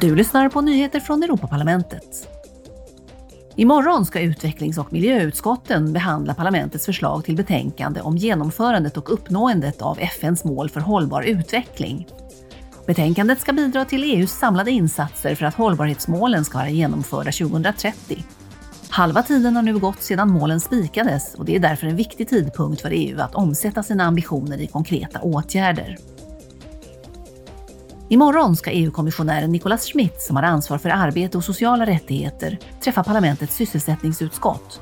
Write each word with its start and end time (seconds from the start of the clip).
Du 0.00 0.14
lyssnar 0.14 0.48
på 0.48 0.60
nyheter 0.60 1.00
från 1.00 1.22
Europaparlamentet. 1.22 2.28
Imorgon 3.56 4.06
ska 4.06 4.20
utvecklings 4.20 4.78
och 4.78 4.92
miljöutskotten 4.92 5.92
behandla 5.92 6.34
parlamentets 6.34 6.86
förslag 6.86 7.24
till 7.24 7.36
betänkande 7.36 8.00
om 8.00 8.16
genomförandet 8.16 8.96
och 8.96 9.12
uppnåendet 9.12 9.82
av 9.82 9.98
FNs 10.00 10.44
mål 10.44 10.70
för 10.70 10.80
hållbar 10.80 11.22
utveckling. 11.22 12.06
Betänkandet 12.86 13.40
ska 13.40 13.52
bidra 13.52 13.84
till 13.84 14.04
EUs 14.04 14.32
samlade 14.32 14.70
insatser 14.70 15.34
för 15.34 15.46
att 15.46 15.54
hållbarhetsmålen 15.54 16.44
ska 16.44 16.58
vara 16.58 16.70
genomförda 16.70 17.32
2030. 17.32 18.24
Halva 18.88 19.22
tiden 19.22 19.56
har 19.56 19.62
nu 19.62 19.78
gått 19.78 20.02
sedan 20.02 20.30
målen 20.30 20.60
spikades 20.60 21.34
och 21.34 21.44
det 21.44 21.56
är 21.56 21.60
därför 21.60 21.86
en 21.86 21.96
viktig 21.96 22.28
tidpunkt 22.28 22.82
för 22.82 22.90
EU 22.90 23.20
att 23.20 23.34
omsätta 23.34 23.82
sina 23.82 24.04
ambitioner 24.04 24.60
i 24.60 24.66
konkreta 24.66 25.20
åtgärder. 25.20 25.96
Imorgon 28.10 28.56
ska 28.56 28.70
EU-kommissionären 28.70 29.52
Nicolas 29.52 29.86
Schmidt, 29.86 30.22
som 30.22 30.36
har 30.36 30.42
ansvar 30.42 30.78
för 30.78 30.90
arbete 30.90 31.38
och 31.38 31.44
sociala 31.44 31.86
rättigheter, 31.86 32.58
träffa 32.80 33.04
parlamentets 33.04 33.56
sysselsättningsutskott. 33.56 34.80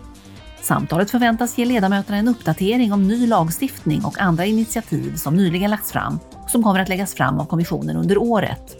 Samtalet 0.62 1.10
förväntas 1.10 1.58
ge 1.58 1.64
ledamöterna 1.64 2.18
en 2.18 2.28
uppdatering 2.28 2.92
om 2.92 3.08
ny 3.08 3.26
lagstiftning 3.26 4.04
och 4.04 4.20
andra 4.20 4.44
initiativ 4.44 5.16
som 5.16 5.36
nyligen 5.36 5.70
lagts 5.70 5.92
fram 5.92 6.18
och 6.44 6.50
som 6.50 6.62
kommer 6.62 6.80
att 6.80 6.88
läggas 6.88 7.14
fram 7.14 7.40
av 7.40 7.44
kommissionen 7.44 7.96
under 7.96 8.18
året. 8.18 8.76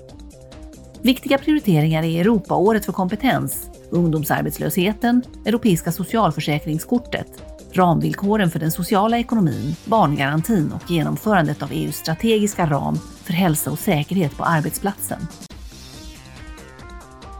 Viktiga 1.02 1.38
prioriteringar 1.38 2.02
är 2.02 2.20
Europaåret 2.20 2.84
för 2.84 2.92
kompetens, 2.92 3.70
ungdomsarbetslösheten, 3.90 5.22
Europeiska 5.44 5.92
socialförsäkringskortet, 5.92 7.28
ramvillkoren 7.76 8.50
för 8.50 8.58
den 8.58 8.72
sociala 8.72 9.18
ekonomin, 9.18 9.76
barngarantin 9.84 10.72
och 10.72 10.90
genomförandet 10.90 11.62
av 11.62 11.72
EUs 11.72 11.96
strategiska 11.96 12.66
ram 12.66 12.98
för 13.22 13.32
hälsa 13.32 13.70
och 13.70 13.78
säkerhet 13.78 14.36
på 14.36 14.44
arbetsplatsen. 14.44 15.26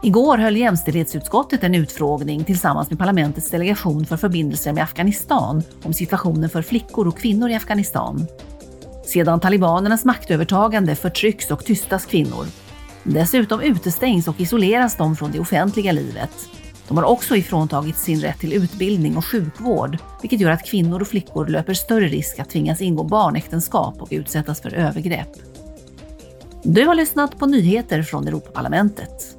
Igår 0.03 0.39
höll 0.39 0.57
jämställdhetsutskottet 0.57 1.65
en 1.65 1.75
utfrågning 1.75 2.45
tillsammans 2.45 2.91
med 2.91 2.99
parlamentets 2.99 3.51
delegation 3.51 4.07
för 4.07 4.17
förbindelser 4.17 4.73
med 4.73 4.83
Afghanistan 4.83 5.63
om 5.83 5.93
situationen 5.93 6.51
för 6.51 6.63
flickor 6.63 7.09
och 7.09 7.19
kvinnor 7.19 7.51
i 7.51 7.55
Afghanistan. 7.55 8.27
Sedan 9.07 9.41
talibanernas 9.41 10.05
maktövertagande 10.05 10.97
förtrycks 10.97 11.51
och 11.51 11.65
tystas 11.65 12.07
kvinnor. 12.07 12.47
Dessutom 13.03 13.61
utestängs 13.61 14.29
och 14.29 14.41
isoleras 14.41 14.97
de 14.97 15.17
från 15.17 15.33
det 15.33 15.41
offentliga 15.41 15.93
livet. 15.93 16.31
De 16.89 16.97
har 16.97 17.05
också 17.05 17.37
ifråntagits 17.37 18.03
sin 18.03 18.21
rätt 18.21 18.41
till 18.41 18.53
utbildning 18.53 19.17
och 19.17 19.25
sjukvård, 19.25 19.99
vilket 20.23 20.41
gör 20.41 20.51
att 20.51 20.67
kvinnor 20.67 21.01
och 21.01 21.09
flickor 21.09 21.47
löper 21.47 21.75
större 21.75 22.07
risk 22.07 22.39
att 22.39 22.51
tvingas 22.51 22.81
ingå 22.81 23.05
barnäktenskap 23.05 24.03
och 24.03 24.09
utsättas 24.11 24.61
för 24.61 24.75
övergrepp. 24.75 25.29
Du 26.63 26.85
har 26.85 26.95
lyssnat 26.95 27.39
på 27.39 27.47
nyheter 27.47 28.03
från 28.03 28.29
Europaparlamentet. 28.29 29.37